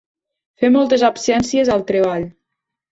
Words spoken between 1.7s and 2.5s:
al treball.